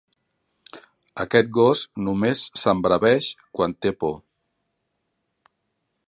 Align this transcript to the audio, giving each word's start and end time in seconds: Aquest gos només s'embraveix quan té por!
Aquest 1.23 1.49
gos 1.57 1.83
només 2.07 2.45
s'embraveix 2.61 3.29
quan 3.59 3.77
té 3.87 3.91
por! 4.05 4.17